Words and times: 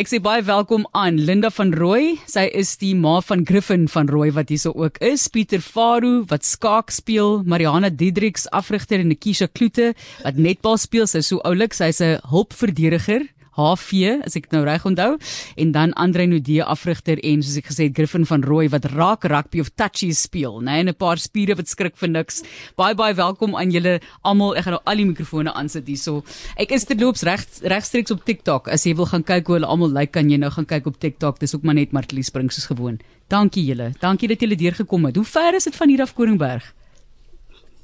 Ek 0.00 0.08
sê 0.08 0.16
baie 0.16 0.40
welkom 0.40 0.86
aan 0.96 1.18
Linda 1.28 1.50
van 1.52 1.74
Rooi. 1.76 2.14
Sy 2.24 2.46
is 2.56 2.70
die 2.80 2.94
ma 2.96 3.18
van 3.20 3.42
Griffin 3.44 3.82
van 3.92 4.08
Rooi 4.08 4.30
wat 4.32 4.48
hierso 4.48 4.70
ook 4.72 4.96
is. 5.04 5.26
Pieter 5.28 5.60
Faru 5.60 6.22
wat 6.30 6.46
skaak 6.48 6.88
speel, 6.88 7.42
Mariana 7.44 7.90
Diedriks 7.92 8.46
afrigter 8.48 9.02
en 9.02 9.10
Nikisha 9.12 9.50
Kloete 9.52 9.90
wat 10.22 10.40
netbal 10.40 10.80
speel. 10.80 11.04
Sy 11.04 11.20
is 11.20 11.28
so 11.28 11.44
oulik, 11.44 11.76
sy's 11.76 12.00
'n 12.00 12.16
hulpverdediger. 12.32 13.28
HV 13.60 14.24
as 14.26 14.36
ek 14.40 14.50
nou 14.54 14.64
reg 14.64 14.86
onthou 14.88 15.16
en 15.56 15.72
dan 15.72 15.92
Andre 16.00 16.26
Nudee 16.26 16.64
afrigter 16.64 17.20
en 17.22 17.42
soos 17.44 17.60
ek 17.60 17.70
gesê 17.70 17.88
het 17.88 17.96
Griffin 17.96 18.26
van 18.26 18.44
Rooi 18.46 18.68
wat 18.72 18.88
raak 18.94 19.24
rugby 19.28 19.60
of 19.60 19.70
touchy 19.76 20.10
speel 20.16 20.60
nê 20.60 20.70
nee, 20.70 20.80
en 20.80 20.88
'n 20.88 20.94
paar 20.94 21.18
spiere 21.18 21.56
wat 21.56 21.68
skrik 21.68 21.96
vir 21.96 22.08
niks. 22.08 22.42
Baie 22.76 22.94
baie 22.94 23.14
welkom 23.14 23.56
aan 23.56 23.70
julle 23.70 24.00
almal. 24.22 24.56
Ek 24.56 24.64
gaan 24.64 24.76
nou 24.78 24.82
al 24.84 24.96
die 24.96 25.06
mikrofone 25.06 25.52
aansit 25.52 25.86
hierso. 25.86 26.24
Ek 26.56 26.72
is 26.72 26.84
terloops 26.84 27.22
reg 27.22 27.46
regstreeks 27.62 28.10
op 28.10 28.24
TikTok. 28.24 28.68
As 28.68 28.84
jy 28.84 28.94
wil 28.94 29.06
gaan 29.06 29.24
kyk 29.24 29.46
hoe 29.46 29.58
hulle 29.58 29.70
almal 29.70 29.92
lyk 29.92 30.12
kan 30.12 30.30
jy 30.30 30.38
nou 30.38 30.50
gaan 30.50 30.66
kyk 30.66 30.86
op 30.86 30.98
TikTok. 30.98 31.40
Dis 31.40 31.54
ook 31.54 31.62
maar 31.62 31.74
net 31.74 31.92
Martie 31.92 32.22
Spring 32.22 32.50
soos 32.52 32.66
gewoon. 32.66 33.00
Dankie 33.28 33.64
julle. 33.64 33.92
Dankie 34.00 34.28
dat 34.28 34.40
julle 34.40 34.56
deurgekom 34.56 35.04
het. 35.04 35.16
Hoe 35.16 35.24
ver 35.24 35.54
is 35.54 35.64
dit 35.64 35.76
van 35.76 35.88
hier 35.88 36.02
af 36.02 36.14
Koringberg 36.14 36.74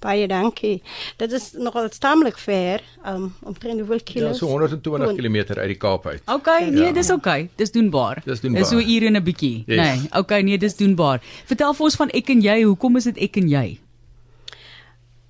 Baie 0.07 0.27
dankie. 0.31 0.77
Dit 1.19 1.33
is 1.35 1.49
nogal 1.59 1.89
taamlik 1.91 2.39
ver, 2.39 2.83
um 3.07 3.31
omtrent 3.43 3.81
hoeveel 3.83 4.03
km? 4.07 4.29
Ja, 4.29 4.33
so 4.39 4.47
120 4.47 5.17
km 5.19 5.39
uit 5.59 5.71
die 5.73 5.79
Kaap 5.83 6.07
uit. 6.07 6.23
Okay, 6.31 6.69
nee, 6.71 6.85
ja. 6.85 6.93
dis 6.95 7.11
okay. 7.11 7.49
Dis 7.59 7.75
doenbaar. 7.75 8.23
Dis 8.25 8.45
doenbaar. 8.45 8.63
Dis 8.63 8.71
so 8.71 8.79
ure 8.79 9.07
en 9.11 9.19
'n 9.19 9.25
bietjie. 9.25 9.65
Yes. 9.67 9.81
Nee, 9.81 10.09
okay, 10.21 10.43
nee, 10.43 10.59
dis 10.59 10.77
doenbaar. 10.77 11.23
Vertel 11.47 11.75
vir 11.75 11.85
ons 11.85 11.97
van 11.97 12.11
ek 12.11 12.31
en 12.31 12.41
jy, 12.41 12.63
hoekom 12.63 12.97
is 12.97 13.11
dit 13.11 13.19
ek 13.19 13.37
en 13.37 13.49
jy? 13.49 13.67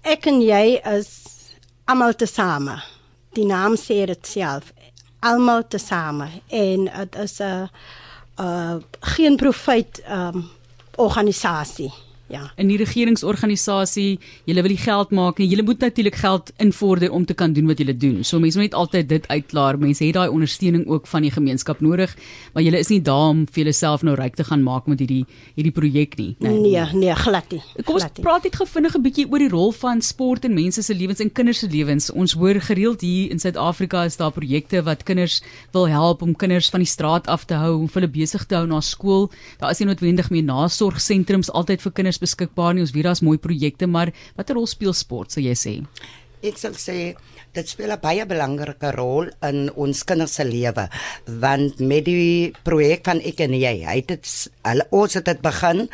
Ek 0.02 0.26
en 0.26 0.42
jy 0.42 0.80
is 0.98 1.10
almal 1.86 2.14
tesame. 2.14 2.76
Die 3.32 3.46
naam 3.46 3.76
sê 3.80 4.04
dit 4.06 4.26
self. 4.26 4.72
Almal 5.20 5.64
tesame 5.68 6.28
en 6.48 6.84
dit 6.84 7.16
is 7.24 7.40
'n 7.40 7.68
uh 8.38 8.76
geen 9.00 9.36
profit 9.36 10.02
um 10.10 10.50
organisasie. 10.96 11.92
Ja. 12.28 12.52
In 12.58 12.66
die 12.68 12.76
regeringsorganisasie, 12.80 14.18
julle 14.48 14.62
wil 14.64 14.72
die 14.74 14.82
geld 14.82 15.12
maak 15.14 15.38
en 15.38 15.46
julle 15.46 15.62
moet 15.62 15.84
natuurlik 15.84 16.16
geld 16.18 16.50
invorder 16.62 17.12
om 17.14 17.24
te 17.24 17.34
kan 17.34 17.52
doen 17.52 17.68
wat 17.70 17.78
julle 17.78 17.94
doen. 17.96 18.24
So 18.24 18.40
mense 18.42 18.58
moet 18.58 18.74
altyd 18.74 19.08
dit 19.08 19.28
uitklaar. 19.28 19.78
Mense 19.78 20.04
het 20.04 20.16
daai 20.16 20.28
ondersteuning 20.28 20.86
ook 20.90 21.06
van 21.06 21.22
die 21.22 21.30
gemeenskap 21.30 21.80
nodig, 21.80 22.16
maar 22.54 22.64
julle 22.66 22.80
is 22.82 22.90
nie 22.90 23.00
daar 23.02 23.30
om 23.30 23.44
vir 23.46 23.62
julleself 23.62 24.02
nou 24.02 24.16
ryk 24.18 24.34
te 24.34 24.44
gaan 24.44 24.64
maak 24.66 24.86
met 24.90 25.02
hierdie 25.04 25.24
hierdie 25.54 25.74
projek 25.74 26.16
nie. 26.18 26.34
Nee, 26.42 26.58
nee, 26.60 26.86
nee 26.94 27.14
glad 27.14 27.50
nie. 27.54 27.62
Kom 27.84 27.94
ons 27.94 28.04
glad 28.04 28.18
nie. 28.18 28.24
praat 28.26 28.48
net 28.48 28.58
gefvinnig 28.58 28.96
'n 28.96 29.02
bietjie 29.02 29.26
oor 29.30 29.38
die 29.38 29.52
rol 29.52 29.72
van 29.72 30.02
sport 30.02 30.44
in 30.44 30.54
mense 30.54 30.82
se 30.82 30.94
lewens 30.94 31.20
en 31.20 31.32
kinders 31.32 31.58
se 31.58 31.68
lewens. 31.68 32.10
Ons 32.10 32.32
hoor 32.32 32.60
gereeld 32.60 33.00
hier 33.00 33.30
in 33.30 33.38
Suid-Afrika 33.38 34.04
is 34.04 34.16
daar 34.16 34.32
projekte 34.32 34.82
wat 34.82 35.02
kinders 35.02 35.42
wil 35.72 35.88
help 35.88 36.22
om 36.22 36.34
kinders 36.36 36.70
van 36.70 36.80
die 36.80 36.88
straat 36.88 37.26
af 37.26 37.44
te 37.44 37.54
hou, 37.54 37.74
om 37.78 37.88
hulle 37.92 38.08
besig 38.08 38.44
te 38.46 38.54
hou 38.54 38.66
na 38.66 38.80
skool. 38.80 39.30
Daar 39.58 39.70
is 39.70 39.78
nie 39.78 39.86
noodwendig 39.86 40.30
meer 40.30 40.42
nasorgsentrums 40.42 41.50
altyd 41.50 41.82
vir 41.82 41.92
kinders 41.92 42.15
is 42.16 42.22
beskikbaar 42.24 42.74
nie. 42.74 42.84
Ons 42.86 42.94
weet 42.96 43.08
daar's 43.10 43.24
mooi 43.24 43.38
projekte, 43.38 43.86
maar 43.86 44.12
watter 44.36 44.58
rol 44.58 44.68
speel 44.70 44.96
sport, 44.96 45.36
sou 45.36 45.44
jy 45.44 45.56
sê? 45.58 45.74
Ek 46.46 46.58
sal 46.60 46.76
sê 46.78 47.16
dit 47.56 47.68
speel 47.68 47.90
'n 47.92 48.00
baie 48.00 48.24
belangrike 48.28 48.90
rol 48.92 49.30
in 49.48 49.70
ons 49.74 50.04
kinders 50.04 50.34
se 50.36 50.44
lewe 50.44 50.84
want 51.40 51.80
met 51.80 52.04
die 52.04 52.52
projek 52.68 53.04
van 53.08 53.22
ek 53.24 53.40
en 53.40 53.54
jy 53.56 53.80
het 53.80 54.08
dit 54.08 54.26
al 54.62 54.84
ons 54.90 55.14
het 55.16 55.24
dit 55.24 55.40
begin 55.40 55.88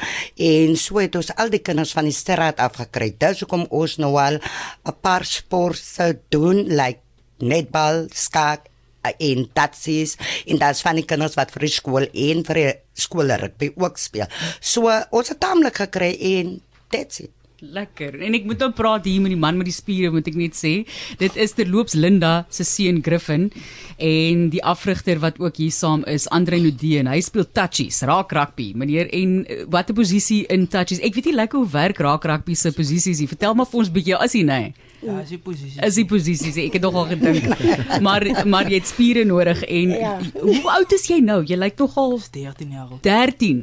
en 0.51 0.77
so 0.77 0.99
het 0.99 1.15
ons 1.15 1.31
al 1.37 1.51
die 1.55 1.63
kinders 1.63 1.95
van 1.95 2.05
die 2.05 2.19
straat 2.19 2.59
afgekry. 2.59 3.15
Dis 3.19 3.41
hoekom 3.41 3.67
ons 3.71 3.99
nou 3.99 4.19
al 4.19 4.41
'n 4.43 4.97
paar 5.01 5.25
sporte 5.25 6.19
doen 6.31 6.67
like 6.67 7.01
netbal, 7.39 8.09
skaak 8.13 8.67
en 9.03 9.49
tatsies 9.53 10.17
en 10.47 10.59
daar's 10.59 10.83
van 10.83 10.97
die 10.97 11.07
kinders 11.07 11.35
wat 11.39 11.51
vir 11.51 11.67
die 11.67 11.75
skool 11.75 12.07
en 12.13 12.45
vir 12.45 12.55
die 12.55 12.73
skoolrugby 12.93 13.73
ook 13.77 13.99
speel. 13.99 14.27
So 14.61 14.91
ons 15.11 15.33
het 15.33 15.41
taamlik 15.41 15.81
gekry 15.85 16.13
en 16.37 16.59
that's 16.93 17.25
it. 17.25 17.33
Lekker. 17.63 18.17
En 18.27 18.35
ek 18.35 18.47
moet 18.49 18.59
nou 18.59 18.73
praat 18.75 19.05
hier 19.07 19.23
met 19.23 19.31
die 19.31 19.39
man 19.39 19.55
met 19.55 19.69
die 19.69 19.75
spiere, 19.75 20.11
moet 20.11 20.27
ek 20.27 20.35
net 20.35 20.57
sê. 20.59 20.73
Dit 21.21 21.37
is 21.39 21.55
terloops 21.55 21.95
Linda 21.95 22.33
se 22.51 22.67
seun 22.67 22.99
Griffin 23.07 23.45
en 24.03 24.49
die 24.51 24.63
afrigter 24.67 25.21
wat 25.23 25.39
ook 25.39 25.61
hier 25.63 25.71
saam 25.71 26.03
is, 26.11 26.27
Andre 26.35 26.59
Nudee 26.59 26.99
en 27.05 27.11
hy 27.13 27.21
speel 27.23 27.47
touchies, 27.55 28.01
raak 28.09 28.35
rugby. 28.35 28.73
Meneer 28.75 29.13
en 29.15 29.37
watter 29.71 29.95
posisie 29.95 30.41
in 30.51 30.67
touchies? 30.73 30.99
Ek 31.07 31.15
weet 31.15 31.31
nie 31.31 31.37
lekker 31.39 31.63
hoe 31.63 31.71
werk 31.71 32.03
raak 32.03 32.27
rugby 32.27 32.57
se 32.59 32.73
posisies 32.75 33.23
nie. 33.23 33.31
Vertel 33.31 33.55
maar 33.55 33.71
vir 33.71 33.83
ons 33.85 33.93
bietjie 33.95 34.17
as 34.19 34.35
jy 34.35 34.43
nee. 34.49 34.73
Ja, 35.03 35.21
is 35.23 35.31
die 35.31 35.39
posisie. 35.43 35.79
Is 35.87 35.99
die 35.99 36.07
posisies. 36.07 36.59
Ek 36.65 36.79
het 36.79 36.83
nogal 36.83 37.13
gedink. 37.15 37.47
maar 38.07 38.27
maar 38.51 38.67
jy 38.71 38.81
het 38.81 38.91
spiere 38.91 39.23
nodig 39.29 39.63
en 39.69 39.95
ja. 40.01 40.17
hoe 40.41 40.75
oud 40.81 40.97
is 40.99 41.07
jy 41.11 41.21
nou? 41.23 41.45
Jy 41.47 41.61
lyk 41.63 41.79
nogal 41.79 42.19
13 42.27 42.75
jaar 42.75 42.91
oud. 42.91 42.99
13. 43.07 43.63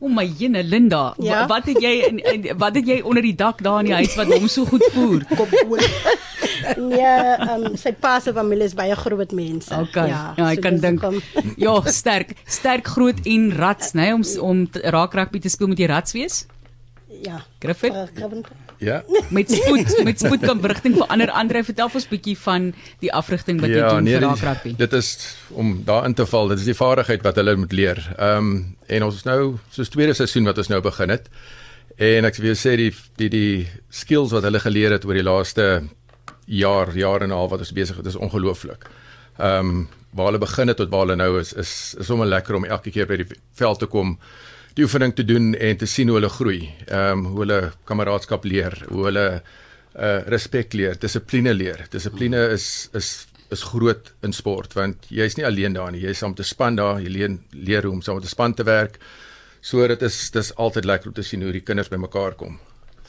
O 0.00 0.08
my 0.08 0.24
jene 0.38 0.62
Linda, 0.64 1.14
Ja. 1.20 1.46
wat 1.46 1.66
het 1.68 1.80
jy 1.82 1.92
in, 2.08 2.18
in 2.18 2.46
wat 2.58 2.74
het 2.74 2.86
jy 2.88 3.00
onder 3.04 3.22
die 3.22 3.34
dak 3.36 3.60
daar 3.62 3.80
in 3.84 3.90
die 3.90 3.94
huis 3.94 4.14
wat 4.16 4.30
hom 4.32 4.48
so 4.48 4.64
goed 4.64 4.84
voer? 4.94 5.24
Kom 5.36 5.48
oor. 5.68 5.84
Nee, 6.80 7.34
um 7.52 7.76
sy 7.76 7.92
pa 7.92 8.16
se 8.24 8.32
familie 8.32 8.64
is 8.70 8.74
baie 8.76 8.96
groot 8.96 9.32
mense. 9.36 9.68
Okay. 9.74 10.08
Ja, 10.08 10.22
ja 10.38 10.48
ek 10.54 10.62
so 10.62 10.64
kan 10.68 10.80
dink. 10.80 11.04
Ja, 11.60 11.74
sterk, 11.92 12.32
sterk 12.48 12.88
groot 12.96 13.20
en 13.28 13.50
rats, 13.56 13.92
nê, 13.92 14.08
nee, 14.08 14.14
om 14.16 14.24
om 14.40 14.64
te- 14.70 14.80
raak 14.94 15.14
rugby 15.14 15.38
te 15.44 15.52
speel 15.52 15.68
met 15.74 15.76
die 15.82 15.90
rats 15.90 16.16
wees. 16.16 16.44
Ja. 17.24 17.40
Griffin 17.58 17.92
Uh. 17.94 18.42
Ja. 18.78 19.02
met 19.28 19.50
spoed, 19.50 20.04
met 20.04 20.18
spoed 20.18 20.40
kan 20.40 20.60
rigting 20.60 20.96
verander. 20.96 21.30
Andre, 21.30 21.64
vertel 21.64 21.88
ons 21.94 22.08
bietjie 22.08 22.36
van 22.38 22.72
die 23.00 23.12
afrigting 23.12 23.60
wat 23.62 23.72
jy 23.72 23.80
ja, 23.80 23.88
doen 23.94 24.04
nee, 24.04 24.18
vir 24.18 24.48
rugby. 24.48 24.74
Dit 24.76 24.92
is 24.92 25.10
om 25.48 25.76
daarin 25.86 26.14
te 26.14 26.26
val. 26.26 26.50
Dit 26.52 26.58
is 26.58 26.68
die 26.68 26.76
vaardigheid 26.76 27.22
wat 27.24 27.38
hulle 27.40 27.56
moet 27.56 27.72
leer. 27.72 28.02
Ehm 28.16 28.50
um, 28.54 28.54
en 28.86 29.06
ons 29.06 29.16
is 29.16 29.24
nou 29.24 29.56
soos 29.72 29.88
tweede 29.88 30.12
seisoen 30.14 30.44
wat 30.44 30.58
ons 30.60 30.68
nou 30.68 30.80
begin 30.84 31.14
het. 31.14 31.30
En 31.96 32.26
ek 32.28 32.36
wil 32.42 32.56
sê 32.58 32.74
die 32.76 32.92
die 33.20 33.30
die 33.32 33.68
skills 33.88 34.34
wat 34.34 34.44
hulle 34.44 34.60
geleer 34.60 34.98
het 34.98 35.06
oor 35.08 35.16
die 35.16 35.24
laaste 35.24 35.68
jaar, 36.44 36.92
jaar 36.92 37.22
en 37.22 37.30
'n 37.32 37.38
half 37.38 37.50
wat 37.50 37.64
ons 37.64 37.72
besig 37.72 38.00
is, 38.00 38.14
is 38.14 38.20
ongelooflik. 38.20 38.88
Ehm 39.38 39.70
um, 39.70 39.88
waar 40.14 40.26
hulle 40.30 40.38
begin 40.38 40.68
het 40.68 40.76
tot 40.76 40.90
waar 40.90 41.06
hulle 41.06 41.16
nou 41.16 41.40
is 41.40 41.52
is 41.52 41.94
is 41.98 42.06
sommer 42.06 42.26
lekker 42.26 42.54
om 42.54 42.64
elke 42.64 42.90
keer 42.90 43.06
by 43.06 43.16
die 43.16 43.30
veld 43.54 43.78
te 43.78 43.86
kom 43.86 44.18
die 44.74 44.84
oefening 44.84 45.14
te 45.14 45.24
doen 45.24 45.52
en 45.54 45.76
te 45.78 45.86
sien 45.86 46.08
hoe 46.10 46.18
hulle 46.18 46.32
groei. 46.32 46.62
Ehm 46.86 47.18
um, 47.18 47.26
hoe 47.32 47.44
hulle 47.44 47.60
kameraadskap 47.84 48.44
leer, 48.44 48.74
hoe 48.88 49.06
hulle 49.08 49.28
uh 49.94 50.18
respek 50.26 50.74
leer, 50.74 50.98
dissipline 50.98 51.54
leer. 51.54 51.86
Dissipline 51.90 52.48
is 52.54 52.88
is 52.92 53.26
is 53.54 53.62
groot 53.70 54.10
in 54.26 54.32
sport 54.32 54.74
want 54.74 55.06
jy's 55.08 55.36
nie 55.38 55.46
alleen 55.46 55.76
daar 55.76 55.92
nie. 55.92 56.02
Jy's 56.02 56.18
saam 56.18 56.34
met 56.34 56.40
'n 56.40 56.50
span 56.54 56.76
daar, 56.76 57.00
jy 57.00 57.08
leer 57.08 57.38
leer 57.52 57.82
hoe 57.82 57.92
om 57.92 58.02
saam 58.02 58.16
met 58.16 58.24
'n 58.24 58.34
span 58.36 58.54
te 58.54 58.64
werk. 58.64 58.98
So 59.60 59.86
dit 59.86 60.02
is 60.02 60.30
dis 60.30 60.54
altyd 60.54 60.84
lekker 60.84 61.08
om 61.08 61.14
te 61.14 61.22
sien 61.22 61.42
hoe 61.42 61.52
die 61.52 61.60
kinders 61.60 61.88
bymekaar 61.88 62.34
kom. 62.34 62.58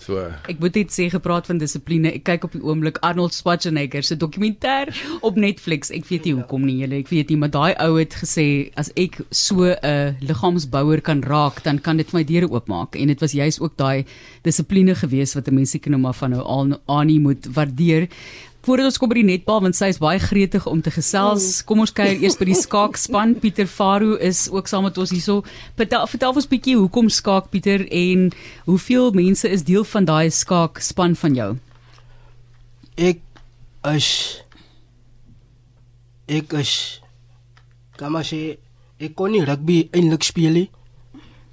So 0.05 0.21
Ek 0.51 0.59
moet 0.61 0.75
net 0.77 0.93
sê 0.93 1.07
gepraat 1.09 1.47
van 1.49 1.59
dissipline. 1.61 2.11
Ek 2.19 2.25
kyk 2.27 2.45
op 2.47 2.55
die 2.55 2.61
oomblik 2.63 2.99
Arnold 3.05 3.33
Schwarzenegger 3.33 4.05
se 4.05 4.17
dokumentêr 4.21 4.91
op 5.25 5.39
Netflix. 5.41 5.89
Ek 5.95 6.05
weet 6.11 6.27
nie 6.29 6.35
hoekom 6.37 6.65
nie, 6.67 6.77
julle, 6.83 6.99
ek 7.01 7.09
weet 7.09 7.33
nie, 7.33 7.39
maar 7.41 7.53
daai 7.53 7.73
ou 7.83 7.95
het 7.97 8.13
gesê 8.21 8.47
as 8.77 8.91
ek 8.95 9.19
so 9.31 9.65
'n 9.65 10.17
liggaamsbouer 10.21 11.01
kan 11.01 11.23
raak, 11.25 11.63
dan 11.63 11.79
kan 11.79 11.97
dit 11.97 12.13
my 12.13 12.23
deure 12.23 12.51
oopmaak. 12.51 12.95
En 12.95 13.07
dit 13.07 13.19
was 13.19 13.31
juist 13.31 13.59
ook 13.59 13.77
daai 13.77 14.05
dissipline 14.43 14.95
gewees 14.95 15.33
wat 15.33 15.47
'n 15.47 15.55
mens 15.55 15.71
seker 15.71 15.91
nou 15.91 16.01
maar 16.01 16.13
van 16.13 16.29
nou 16.29 16.41
al 16.41 16.79
Annie 16.85 17.19
moet 17.19 17.45
waardeer. 17.45 18.07
Voordat 18.65 18.87
ons 18.89 18.97
kom 18.97 19.11
by 19.11 19.19
die 19.19 19.27
netbal 19.27 19.59
want 19.61 19.77
sy 19.77 19.91
is 19.93 19.99
baie 20.01 20.17
gretig 20.17 20.63
om 20.65 20.79
te 20.81 20.89
gesels. 20.89 21.59
Kom 21.69 21.83
ons 21.83 21.93
kyk 21.93 22.23
eers 22.23 22.37
by 22.39 22.47
die 22.49 22.57
skaakspan. 22.57 23.35
Pieter 23.43 23.69
Faru 23.69 24.15
is 24.17 24.47
ook 24.49 24.71
saam 24.71 24.87
met 24.87 24.97
ons 24.97 25.13
hierso. 25.13 25.43
Vertel, 25.77 26.07
vertel 26.09 26.33
ons 26.41 26.49
bietjie 26.49 26.73
hoekom 26.79 27.11
skaak 27.13 27.51
Pieter 27.53 27.85
en 27.93 28.31
hoeveel 28.65 29.13
mense 29.13 29.45
is 29.45 29.67
deel 29.69 29.85
van 29.91 30.09
daai 30.09 30.33
skaakspan 30.33 31.13
van 31.21 31.37
jou? 31.37 31.49
Ek 32.97 33.21
is 33.93 34.09
ek 36.25 36.57
is 36.57 36.75
kan 37.99 38.15
maar 38.15 38.25
sê 38.25 38.57
ek 38.97 39.13
kon 39.13 39.35
nie 39.35 39.45
rugby 39.45 39.83
eintlik 39.93 40.25
speel 40.25 40.57
nie. 40.57 40.69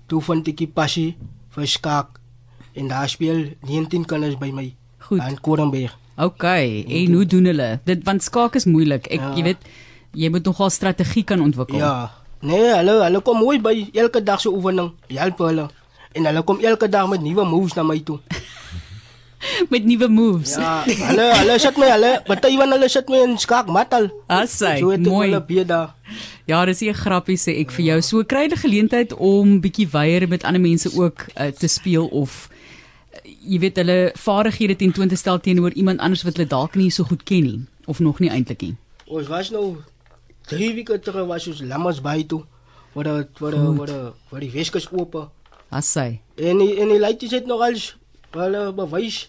Toe 0.09 0.25
vind 0.25 0.49
ek 0.49 0.65
die 0.65 0.73
passie 0.81 1.11
vir 1.53 1.69
skaak 1.69 2.23
en 2.73 2.89
daar 2.89 3.11
speel 3.13 3.51
19 3.69 4.09
kinders 4.09 4.41
by 4.41 4.49
my. 4.49 4.71
Goed. 5.03 5.21
In 5.29 5.37
Korenberg. 5.45 6.02
OK, 6.19 6.45
en 6.45 7.13
hoe 7.15 7.27
doen 7.27 7.45
hulle? 7.45 7.81
Dit 7.85 8.05
want 8.05 8.23
skaak 8.23 8.55
is 8.55 8.65
moeilik. 8.65 9.07
Ek 9.11 9.21
Ja. 9.21 9.35
jy 9.37 9.43
weet 9.43 9.59
jy 10.15 10.29
moet 10.29 10.45
nogal 10.45 10.71
strategie 10.71 11.25
kan 11.25 11.41
ontwikkel. 11.41 11.79
Ja. 11.79 12.11
Nee, 12.41 12.75
hulle 12.75 13.03
hulle 13.05 13.21
kom 13.21 13.39
mooi 13.39 13.59
by 13.61 13.89
elke 13.95 14.23
dag 14.23 14.41
se 14.41 14.49
oefening. 14.51 14.93
Help 15.09 15.39
hulle. 15.39 15.69
En 16.13 16.25
hulle 16.27 16.43
kom 16.43 16.59
elke 16.61 16.89
dag 16.89 17.09
met 17.09 17.21
nuwe 17.23 17.45
moves 17.45 17.75
na 17.75 17.83
my 17.83 17.99
toe. 18.01 18.19
Met 19.71 19.85
nuwe 19.85 20.07
moves. 20.09 20.55
Ja, 20.55 20.85
hulle 20.87 21.25
hulle 21.35 21.57
sit 21.59 21.77
my 21.81 21.89
hulle, 21.91 22.11
party 22.29 22.53
van 22.61 22.71
hulle 22.77 22.89
sit 22.89 23.09
my 23.11 23.23
in 23.27 23.39
skaak 23.43 23.67
matal. 23.67 24.07
Assai, 24.31 24.79
So 24.79 24.91
het 24.95 25.03
mooi. 25.03 25.27
hulle 25.31 25.41
baie 25.49 25.65
daar. 25.67 25.95
Ja, 26.47 26.65
dis 26.65 26.81
'n 26.83 26.95
grappie 26.95 27.37
sê 27.37 27.59
ek 27.61 27.71
vir 27.71 27.85
jou. 27.85 28.01
So 28.03 28.23
kry 28.25 28.43
jy 28.43 28.49
die 28.49 28.57
geleentheid 28.63 29.13
om 29.19 29.61
bietjie 29.61 29.89
weier 29.91 30.29
met 30.29 30.45
ander 30.45 30.61
mense 30.61 30.91
ook 30.95 31.27
uh, 31.41 31.47
te 31.51 31.67
speel 31.69 32.07
of 32.07 32.49
jy 33.25 33.59
weet 33.63 33.77
hulle 33.81 33.99
vaardighede 34.19 34.77
teen 34.77 34.93
toon 34.93 35.09
te 35.09 35.17
stel 35.17 35.41
teenoor 35.41 35.75
iemand 35.79 36.01
anders 36.01 36.25
wat 36.27 36.37
hulle 36.37 36.49
dalk 36.49 36.77
nie 36.79 36.91
so 36.91 37.05
goed 37.05 37.23
ken 37.29 37.45
nie 37.47 37.61
of 37.87 38.01
nog 38.01 38.21
nie 38.23 38.31
eintlik 38.31 38.63
nie. 38.63 38.77
Ons 39.07 39.29
was 39.29 39.51
nou 39.51 39.77
drie 40.49 40.73
weke 40.75 40.99
terug 40.99 41.27
was 41.27 41.47
ons 41.51 41.61
Lammers 41.61 42.01
by 42.03 42.23
toe. 42.29 42.43
Waar 42.95 43.09
die 43.09 43.27
waar 43.41 43.57
die 43.57 43.77
waar 43.79 43.93
die 43.93 44.01
waar 44.31 44.45
die 44.45 44.53
Weskus 44.53 44.89
oop. 44.93 45.17
As 45.71 45.89
sy. 45.93 46.21
En 46.37 46.59
die, 46.61 46.75
en 46.81 46.93
die 46.93 47.01
leities 47.01 47.33
het 47.33 47.47
nog 47.47 47.63
als 47.65 47.95
hulle 48.37 48.73
bewys. 48.77 49.29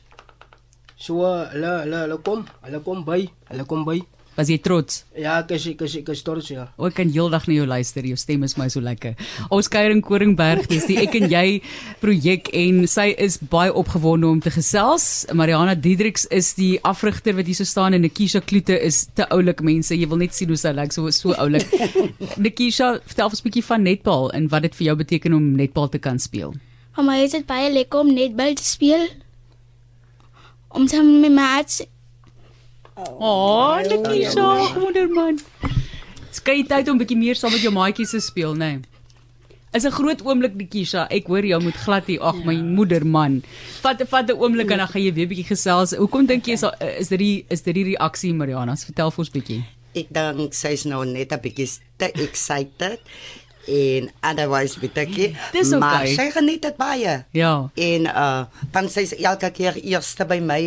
So 0.96 1.24
hulle 1.28 1.72
hulle 1.84 2.02
hulle 2.06 2.18
kom, 2.24 2.46
hulle 2.64 2.80
kom 2.84 3.04
by, 3.08 3.22
hulle 3.52 3.66
kom 3.68 3.86
by. 3.88 4.00
Was 4.34 4.50
jy 4.50 4.58
trots? 4.66 5.04
Ja, 5.14 5.36
ek 5.44 5.52
is 5.54 5.66
ek 5.70 5.82
is 5.86 5.96
ek 6.00 6.08
is 6.10 6.24
trots 6.26 6.48
ja. 6.50 6.66
O, 6.78 6.88
ek 6.90 6.96
kan 6.98 7.12
heeldag 7.14 7.46
na 7.46 7.54
jou 7.54 7.68
luister. 7.70 8.06
Jou 8.10 8.18
stem 8.18 8.46
is 8.48 8.56
my 8.58 8.66
so 8.74 8.82
lekker. 8.82 9.14
Ons 9.54 9.70
kuier 9.70 9.94
in 9.94 10.02
Koringberg, 10.02 10.66
dis 10.72 10.88
die 10.90 10.98
ek 11.04 11.20
en 11.20 11.28
jy 11.30 11.60
projek 12.02 12.50
en 12.58 12.82
sy 12.90 13.12
is 13.22 13.38
baie 13.52 13.70
opgewonde 13.70 14.32
om 14.32 14.42
te 14.42 14.54
gesels. 14.54 15.28
Mariana 15.38 15.78
Diedriks 15.78 16.26
is 16.34 16.54
die 16.58 16.80
afrigter 16.82 17.38
wat 17.38 17.50
hier 17.50 17.62
so 17.62 17.70
staan 17.70 17.94
en 17.94 18.02
Nikisha 18.08 18.42
Kloete 18.42 18.80
is 18.90 19.04
te 19.14 19.30
oulik 19.30 19.62
mense. 19.62 19.94
Jy 19.94 20.10
wil 20.10 20.24
net 20.26 20.34
sien 20.34 20.50
hoe 20.50 20.58
sy 20.58 20.74
lyk, 20.74 20.98
so 20.98 21.14
so 21.14 21.38
oulik. 21.38 21.70
Nikisha, 22.44 22.96
vertel 23.06 23.30
ons 23.30 23.42
'n 23.44 23.50
bietjie 23.52 23.68
van 23.70 23.86
netbal 23.86 24.32
en 24.34 24.50
wat 24.50 24.66
dit 24.66 24.82
vir 24.82 24.90
jou 24.90 24.98
beteken 25.06 25.38
om 25.38 25.54
netbal 25.62 25.94
te 25.94 26.02
kan 26.02 26.18
speel. 26.18 26.58
Vir 26.98 27.06
my 27.06 27.22
is 27.22 27.38
dit 27.38 27.46
baie 27.46 27.70
lekker 27.70 28.02
om 28.02 28.14
netbal 28.14 28.58
te 28.58 28.66
speel. 28.66 29.08
Om 30.74 30.88
saam 30.90 31.06
met 31.06 31.30
my 31.30 31.36
maats 31.38 31.84
Oh, 32.95 33.80
Nikisha, 33.81 34.48
moederman. 34.78 35.40
Skei 36.34 36.63
tyd 36.66 36.90
om 36.90 36.95
'n 36.98 37.01
bietjie 37.01 37.18
meer 37.18 37.36
saam 37.36 37.51
met 37.51 37.62
jou 37.62 37.74
maatjies 37.74 38.12
te 38.13 38.19
speel, 38.19 38.54
nê? 38.54 38.57
Nee. 38.57 38.80
Is 39.74 39.86
'n 39.86 39.92
groot 39.92 40.22
oomblik 40.22 40.54
Nikisha. 40.56 41.07
Ek 41.10 41.25
hoor 41.28 41.45
jou 41.45 41.62
moet 41.62 41.75
glad 41.75 42.06
hier. 42.06 42.22
Ag 42.22 42.44
my 42.45 42.56
moederman. 42.56 43.44
Vat 43.81 44.01
vat 44.10 44.30
'n 44.30 44.38
oomblik 44.38 44.72
en 44.72 44.78
dan 44.78 44.88
gaan 44.88 45.01
jy 45.01 45.13
weer 45.13 45.28
bietjie 45.28 45.45
gesels. 45.56 45.95
Hoekom 45.95 46.25
dink 46.25 46.45
jy 46.45 46.54
is 46.54 46.62
daar- 46.62 46.78
is 47.00 47.07
dit 47.07 47.19
die 47.19 47.45
is 47.50 47.62
dit 47.62 47.74
die 47.74 47.84
reaksie 47.84 48.34
Mariana? 48.34 48.75
Vertel 48.75 49.12
vir 49.12 49.19
ons 49.19 49.30
bietjie. 49.31 49.63
Ek 49.96 50.07
dink 50.10 50.54
sy's 50.54 50.86
nou 50.86 51.06
net 51.06 51.31
'n 51.31 51.39
bietjie 51.39 51.80
te 51.98 52.12
excited 52.13 53.00
en 53.65 54.10
otherwise 54.21 54.80
bietjie. 54.80 55.31
Dis 55.51 55.69
Maar 55.69 56.04
okay. 56.04 56.15
sy 56.15 56.30
geniet 56.36 56.62
dit 56.62 56.77
baie. 56.77 57.15
Ja. 57.31 57.54
En 57.74 58.07
uh 58.12 58.44
dan 58.71 58.89
sy 58.89 59.06
is 59.07 59.15
elke 59.15 59.51
keer 59.56 59.77
eerste 59.81 60.25
by 60.25 60.39
my 60.44 60.63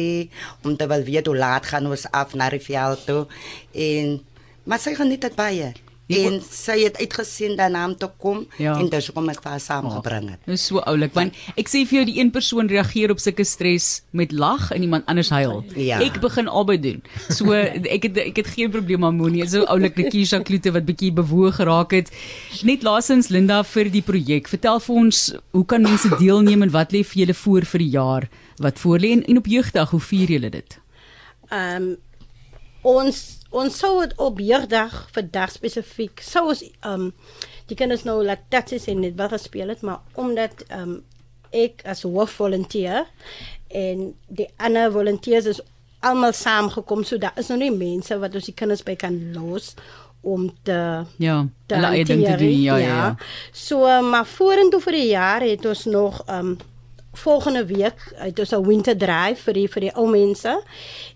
om 0.65 0.77
te 0.77 0.87
wil 0.87 1.05
weet 1.05 1.27
hoe 1.27 1.37
laat 1.37 1.67
gaan 1.67 1.91
ons 1.91 2.07
af 2.11 2.35
na 2.35 2.49
die 2.51 2.63
veld 2.63 3.05
toe. 3.07 3.27
En 3.73 4.21
maar 4.65 4.83
sy 4.83 4.95
geniet 4.99 5.21
dit 5.21 5.35
baie. 5.39 5.73
En 6.09 6.37
sy 6.51 6.77
het 6.85 6.99
uitgesien 7.01 7.57
daarna 7.59 7.85
om 7.89 7.97
te 7.99 8.07
kom 8.23 8.45
Ja. 8.63 8.77
en 8.79 8.89
dis 8.89 9.07
hoekom 9.07 9.29
ek 9.29 9.41
vir 9.43 9.51
haar 9.51 9.61
saamgebring 9.61 10.29
het. 10.31 10.39
Dit 10.47 10.55
is 10.55 10.67
so 10.67 10.79
oulik 10.87 11.15
want 11.15 11.35
ek 11.59 11.67
sê 11.69 11.83
vir 11.83 11.99
jou 11.99 12.05
die 12.07 12.21
een 12.21 12.31
persoon 12.31 12.69
reageer 12.71 13.11
op 13.11 13.19
sulke 13.19 13.45
stres 13.45 14.03
met 14.13 14.33
lag 14.33 14.71
en 14.71 14.83
iemand 14.83 15.07
anders 15.07 15.31
huil. 15.31 15.65
Ja. 15.75 15.99
Ek 16.01 16.21
begin 16.21 16.47
albei 16.49 16.79
doen. 16.79 17.03
So 17.29 17.51
ek 17.97 18.03
het 18.07 18.17
ek 18.19 18.37
het 18.37 18.47
geen 18.55 18.71
probleem 18.71 19.01
met 19.01 19.13
Monie. 19.19 19.49
So 19.49 19.65
oulik 19.65 19.97
Nikisha 19.97 20.39
Kloete 20.47 20.71
wat 20.73 20.87
bietjie 20.87 21.13
bewoog 21.13 21.59
geraak 21.59 21.91
het. 21.91 22.11
Net 22.63 22.83
laasens 22.87 23.29
Linda 23.29 23.63
vir 23.65 23.91
die 23.91 24.03
projek. 24.03 24.47
Vertel 24.49 24.79
vir 24.81 24.95
ons 24.97 25.35
hoe 25.51 25.65
kan 25.67 25.83
mense 25.83 26.09
deelneem 26.21 26.63
en 26.63 26.71
wat 26.71 26.93
lê 26.95 27.03
vir 27.03 27.25
julle 27.27 27.35
voor 27.35 27.65
vir 27.65 27.79
die 27.79 27.91
jaar 27.99 28.29
wat 28.63 28.79
voorlê 28.79 29.11
en, 29.13 29.25
en 29.27 29.37
op 29.39 29.47
jeugdag 29.47 29.91
hoe 29.91 30.01
vier 30.01 30.29
julle 30.39 30.51
dit? 30.51 30.79
Ehm 31.51 31.83
um, 31.83 31.97
ons 32.87 33.23
ons 33.57 33.79
sou 33.81 33.93
dit 34.03 34.15
op 34.21 34.41
jeugdag 34.43 34.95
vir 35.15 35.29
dag 35.35 35.53
spesifiek 35.55 36.23
sou 36.23 36.49
ons 36.53 36.63
ehm 36.63 37.09
um, 37.09 37.13
die 37.67 37.75
kinders 37.75 38.05
nou 38.07 38.21
laat 38.23 38.45
dat 38.55 38.71
is 38.77 38.87
en 38.87 39.01
net 39.03 39.17
wel 39.19 39.31
gespeel 39.33 39.73
het 39.75 39.83
maar 39.87 40.03
omdat 40.15 40.67
ehm 40.69 40.83
um, 40.83 40.97
ek 41.57 41.83
as 41.89 42.03
hoof 42.03 42.37
volunteer 42.41 43.07
en 43.69 44.11
die 44.29 44.49
ander 44.57 44.93
volunteers 44.93 45.49
is 45.55 45.63
almal 46.07 46.35
saamgekom 46.37 47.05
so 47.05 47.19
daar 47.19 47.39
is 47.41 47.49
nou 47.51 47.59
nie 47.61 47.73
mense 47.73 48.19
wat 48.23 48.35
ons 48.35 48.51
die 48.51 48.55
kinders 48.55 48.85
by 48.87 48.95
kan 48.99 49.17
los 49.35 49.75
om 50.27 50.49
te 50.67 50.79
Ja, 51.23 51.37
te 51.67 51.77
hulle 51.79 51.93
eie 51.95 52.05
ding 52.05 52.23
te 52.23 52.31
hanteer, 52.31 52.49
doen. 52.51 52.63
Ja, 52.63 52.77
ja, 52.77 52.87
ja. 52.87 53.11
So 53.53 53.87
maar 54.03 54.27
vorentoe 54.27 54.81
vir 54.89 54.99
die 54.99 55.09
jaar 55.13 55.47
het 55.47 55.67
ons 55.67 55.85
nog 55.91 56.23
um 56.31 56.57
volgende 57.19 57.65
week 57.67 58.13
het 58.17 58.39
ons 58.39 58.53
'n 58.53 58.67
winter 58.67 58.97
drive 58.97 59.43
vir 59.43 59.53
die 59.55 59.69
vir 59.69 59.81
die 59.81 59.95
ou 59.97 60.07
mense 60.11 60.63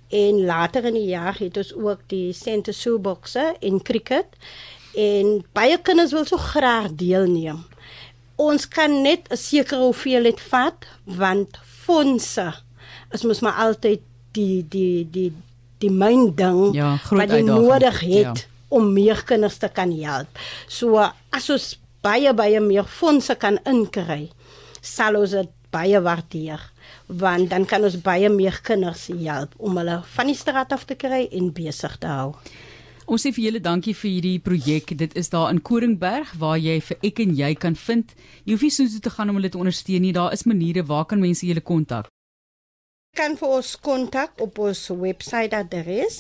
en 0.09 0.45
later 0.45 0.85
in 0.85 0.95
die 0.95 1.07
jaar 1.13 1.37
het 1.39 1.57
ons 1.57 1.75
ook 1.75 2.01
die 2.07 2.33
center 2.33 2.73
shoeboxe 2.75 3.55
in 3.61 3.83
cricket 3.83 4.27
en 4.97 5.45
baie 5.53 5.79
kinders 5.79 6.13
wil 6.13 6.25
so 6.25 6.37
graag 6.37 6.91
deelneem. 6.95 7.65
Ons 8.37 8.69
kan 8.69 9.03
net 9.03 9.21
'n 9.31 9.37
sekere 9.37 9.81
hoeveelheid 9.81 10.41
vat 10.41 10.87
want 11.05 11.59
fondse 11.85 12.53
is 13.13 13.23
mos 13.23 13.41
maar 13.41 13.55
altyd 13.67 14.01
die 14.33 14.65
die 14.69 15.07
die 15.11 15.33
die 15.79 15.91
myn 15.91 16.35
ding 16.37 16.75
Ja, 16.75 16.99
wat 17.11 17.31
jy 17.31 17.41
nodig 17.43 18.01
het 18.01 18.21
Ja. 18.21 18.35
om 18.69 18.93
meer 18.93 19.23
kinders 19.25 19.57
te 19.57 19.69
kan 19.69 19.91
help. 20.01 20.27
So 20.69 20.97
as 21.31 21.51
ons 21.51 21.79
baie 22.03 22.33
baie 22.35 22.61
meer 22.61 22.85
fondse 22.85 23.35
kan 23.35 23.59
inkry, 23.65 24.31
sal 24.81 25.17
ons 25.17 25.31
dit 25.31 25.49
baie 25.71 26.01
waardeer 26.03 26.63
want 27.07 27.51
dan 27.51 27.65
kan 27.67 27.85
ons 27.85 27.99
baie 28.03 28.29
meer 28.31 28.61
kinders 28.63 29.09
help 29.13 29.55
om 29.59 29.79
hulle 29.81 30.01
van 30.17 30.31
die 30.31 30.39
straat 30.39 30.73
af 30.73 30.85
te 30.85 30.97
kry 30.99 31.27
en 31.31 31.53
besig 31.55 31.97
te 32.03 32.11
hou. 32.11 32.35
Ons 33.11 33.25
sê 33.27 33.33
vir 33.35 33.49
julle 33.49 33.61
dankie 33.63 33.95
vir 33.99 34.11
hierdie 34.11 34.39
projek. 34.39 34.93
Dit 34.95 35.17
is 35.19 35.33
daar 35.33 35.51
in 35.51 35.59
Koringberg 35.67 36.31
waar 36.39 36.61
jy 36.63 36.77
vir 36.79 37.09
ek 37.09 37.25
en 37.25 37.33
jy 37.35 37.55
kan 37.59 37.75
vind. 37.75 38.15
Jy 38.45 38.55
hoef 38.55 38.63
nie 38.63 38.71
so 38.71 38.87
toe 38.87 39.03
te 39.03 39.11
gaan 39.11 39.33
om 39.33 39.41
hulle 39.41 39.51
te 39.51 39.59
ondersteun 39.59 40.07
nie. 40.07 40.15
Daar 40.15 40.31
is 40.37 40.47
maniere 40.47 40.87
waar 40.87 41.09
kan 41.11 41.19
mense 41.19 41.47
julle 41.47 41.65
kontak. 41.65 42.07
Kan 43.19 43.35
vir 43.41 43.49
ons 43.59 43.73
kontak 43.83 44.39
op 44.45 44.59
ons 44.63 44.85
webwerf 44.95 45.55
adres. 45.59 46.19